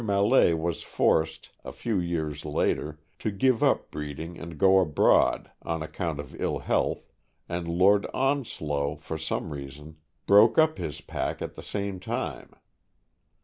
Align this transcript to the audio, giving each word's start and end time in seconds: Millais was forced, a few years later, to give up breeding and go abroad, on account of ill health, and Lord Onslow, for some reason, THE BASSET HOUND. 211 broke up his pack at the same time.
Millais 0.03 0.55
was 0.55 0.81
forced, 0.81 1.51
a 1.63 1.71
few 1.71 1.99
years 1.99 2.43
later, 2.43 2.99
to 3.19 3.29
give 3.29 3.61
up 3.61 3.91
breeding 3.91 4.35
and 4.35 4.57
go 4.57 4.79
abroad, 4.79 5.51
on 5.61 5.83
account 5.83 6.19
of 6.19 6.33
ill 6.41 6.57
health, 6.57 7.11
and 7.47 7.67
Lord 7.67 8.07
Onslow, 8.11 8.95
for 8.95 9.19
some 9.19 9.51
reason, 9.53 9.97
THE 10.25 10.33
BASSET 10.33 10.37
HOUND. 10.39 10.47
211 10.55 10.55
broke 10.55 10.57
up 10.71 10.77
his 10.79 11.01
pack 11.01 11.39
at 11.43 11.53
the 11.53 11.61
same 11.61 11.99
time. 11.99 12.55